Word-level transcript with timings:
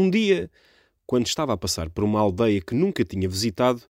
Um 0.00 0.08
dia, 0.08 0.50
quando 1.04 1.26
estava 1.26 1.52
a 1.52 1.58
passar 1.58 1.90
por 1.90 2.02
uma 2.02 2.18
aldeia 2.18 2.62
que 2.62 2.74
nunca 2.74 3.04
tinha 3.04 3.28
visitado, 3.28 3.82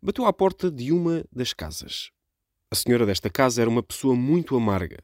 bateu 0.00 0.24
à 0.24 0.32
porta 0.32 0.70
de 0.70 0.90
uma 0.90 1.26
das 1.30 1.52
casas. 1.52 2.10
A 2.70 2.74
senhora 2.74 3.04
desta 3.04 3.28
casa 3.28 3.60
era 3.60 3.68
uma 3.68 3.82
pessoa 3.82 4.16
muito 4.16 4.56
amarga. 4.56 4.96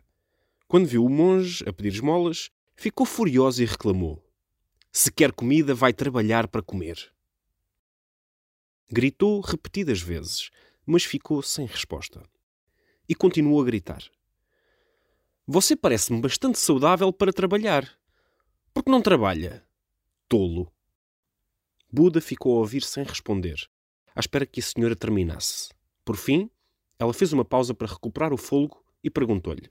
Quando 0.67 0.87
viu 0.87 1.05
o 1.05 1.11
monge 1.11 1.63
a 1.69 1.73
pedir 1.73 1.93
esmolas, 1.93 2.49
ficou 2.75 3.05
furiosa 3.05 3.63
e 3.63 3.67
reclamou: 3.67 4.27
Se 4.91 5.13
quer 5.13 5.33
comida, 5.33 5.75
vai 5.75 5.93
trabalhar 5.93 6.49
para 6.49 6.63
comer. 6.63 7.13
Gritou 8.91 9.43
repetidas 9.43 10.01
vezes, 10.01 10.49
mas 10.87 11.05
ficou 11.05 11.43
sem 11.43 11.67
resposta. 11.67 12.23
E 13.07 13.15
continuou 13.15 13.61
a 13.61 13.67
gritar: 13.67 14.03
Você 15.47 15.77
parece-me 15.77 16.23
bastante 16.23 16.59
saudável 16.59 17.13
para 17.13 17.35
trabalhar. 17.35 17.87
Por 18.73 18.83
que 18.83 18.91
não 18.91 19.03
trabalha? 19.03 19.63
Tolo. 20.29 20.73
Buda 21.93 22.21
ficou 22.21 22.57
a 22.57 22.61
ouvir 22.61 22.83
sem 22.83 23.05
responder, 23.05 23.57
à 24.15 24.21
espera 24.21 24.47
que 24.47 24.61
a 24.61 24.63
senhora 24.63 24.97
terminasse. 24.97 25.73
Por 26.05 26.17
fim, 26.17 26.51
ela 26.99 27.13
fez 27.13 27.33
uma 27.33 27.45
pausa 27.45 27.75
para 27.75 27.87
recuperar 27.87 28.33
o 28.33 28.37
fôlego 28.37 28.85
e 29.03 29.11
perguntou-lhe: 29.11 29.69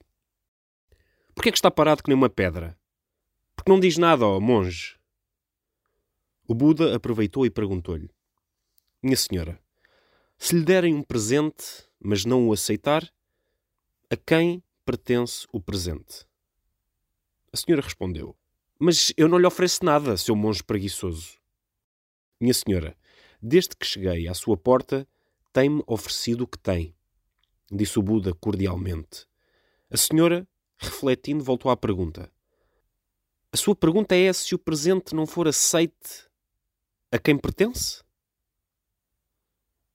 Por 1.33 1.41
que 1.41 1.49
é 1.49 1.51
que 1.51 1.57
está 1.57 1.71
parado 1.71 2.03
que 2.03 2.09
nem 2.09 2.17
uma 2.17 2.29
pedra? 2.29 2.79
Porque 3.55 3.71
não 3.71 3.79
diz 3.79 3.97
nada, 3.97 4.25
ó 4.25 4.39
monge. 4.39 4.97
O 6.47 6.53
Buda 6.53 6.95
aproveitou 6.95 7.45
e 7.45 7.49
perguntou-lhe: 7.49 8.09
Minha 9.01 9.17
senhora, 9.17 9.59
se 10.37 10.55
lhe 10.55 10.63
derem 10.63 10.93
um 10.93 11.03
presente, 11.03 11.87
mas 11.99 12.25
não 12.25 12.47
o 12.47 12.53
aceitar, 12.53 13.11
a 14.09 14.15
quem 14.15 14.63
pertence 14.85 15.47
o 15.51 15.59
presente? 15.59 16.27
A 17.51 17.57
senhora 17.57 17.81
respondeu: 17.81 18.37
Mas 18.79 19.13
eu 19.15 19.27
não 19.27 19.37
lhe 19.37 19.47
ofereço 19.47 19.83
nada, 19.83 20.17
seu 20.17 20.35
monge 20.35 20.63
preguiçoso. 20.63 21.37
Minha 22.39 22.53
senhora, 22.53 22.97
desde 23.41 23.75
que 23.75 23.85
cheguei 23.85 24.27
à 24.27 24.33
sua 24.33 24.57
porta, 24.57 25.07
tem-me 25.51 25.83
oferecido 25.87 26.43
o 26.43 26.47
que 26.47 26.57
tem 26.57 26.95
disse 27.75 27.97
o 27.97 28.03
Buda 28.03 28.33
cordialmente. 28.33 29.27
A 29.89 29.97
senhora, 29.97 30.47
refletindo, 30.77 31.43
voltou 31.43 31.71
à 31.71 31.77
pergunta. 31.77 32.31
A 33.51 33.57
sua 33.57 33.75
pergunta 33.75 34.15
é 34.15 34.31
se 34.31 34.55
o 34.55 34.59
presente 34.59 35.13
não 35.13 35.25
for 35.25 35.47
aceite, 35.47 36.29
a 37.11 37.19
quem 37.19 37.37
pertence? 37.37 38.03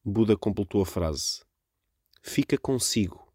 Buda 0.04 0.36
completou 0.36 0.80
a 0.82 0.86
frase. 0.86 1.42
Fica 2.22 2.56
consigo. 2.56 3.32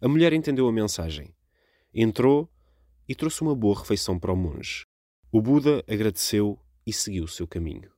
A 0.00 0.08
mulher 0.08 0.32
entendeu 0.32 0.66
a 0.66 0.72
mensagem. 0.72 1.34
Entrou 1.92 2.50
e 3.08 3.14
trouxe 3.14 3.42
uma 3.42 3.54
boa 3.54 3.78
refeição 3.78 4.18
para 4.18 4.32
o 4.32 4.36
monge. 4.36 4.84
O 5.30 5.40
Buda 5.40 5.84
agradeceu 5.88 6.58
e 6.86 6.92
seguiu 6.92 7.24
o 7.24 7.28
seu 7.28 7.46
caminho. 7.46 7.93